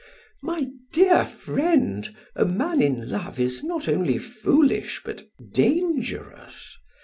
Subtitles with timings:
[0.41, 6.75] My dear friend, a man in love is not only foolish but dangerous.